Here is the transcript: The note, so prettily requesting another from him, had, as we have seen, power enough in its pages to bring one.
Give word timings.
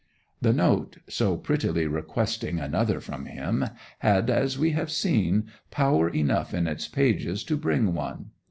The 0.41 0.51
note, 0.51 0.97
so 1.07 1.37
prettily 1.37 1.85
requesting 1.85 2.57
another 2.59 2.99
from 2.99 3.27
him, 3.27 3.65
had, 3.99 4.31
as 4.31 4.57
we 4.57 4.71
have 4.71 4.89
seen, 4.89 5.43
power 5.69 6.09
enough 6.09 6.55
in 6.55 6.65
its 6.65 6.87
pages 6.87 7.43
to 7.43 7.55
bring 7.55 7.93
one. 7.93 8.31